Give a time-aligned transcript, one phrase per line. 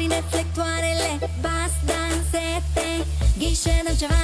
[0.00, 2.88] prin reflectoarele Bas, dansete,
[3.38, 4.20] ghișe, dăm ceva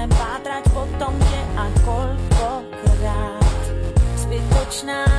[0.00, 3.44] chcem pátrať po tom, kde a koľkokrát.
[4.16, 5.09] Zbytočná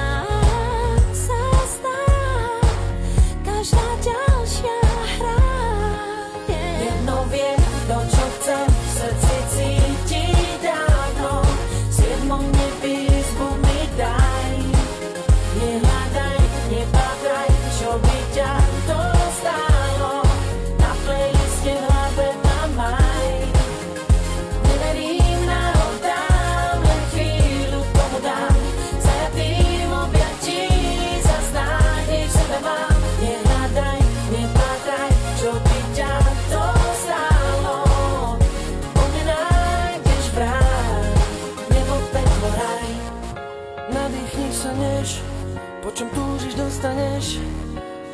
[47.21, 47.37] chceš?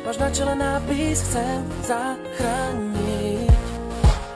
[0.04, 3.48] Máš na čele nápis Chcem zachrániť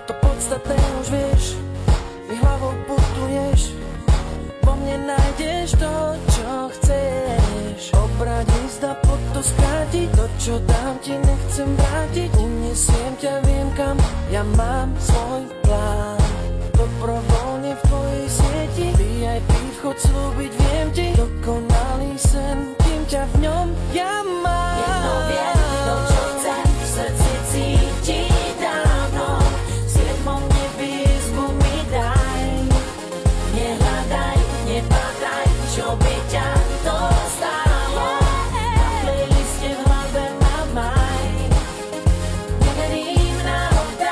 [0.09, 1.45] To podstatné už vieš
[2.29, 3.77] Mi hlavou putuješ.
[4.65, 5.95] Po mne nájdeš to,
[6.33, 7.93] čo chceš.
[7.93, 12.31] Obradiť zda pod to skrátiť To, čo dám ti, nechcem vrátiť.
[12.41, 14.01] Unesiem ťa, viem kam
[14.33, 16.25] Ja mám svoj plán.
[16.73, 21.07] Dobrovoľne v tvojej sieti VIP vchod slúbiť, viem ti.
[21.13, 22.62] Dokonalý sen